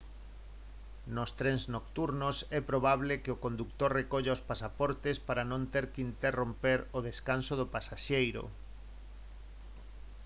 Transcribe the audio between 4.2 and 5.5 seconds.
os pasaportes para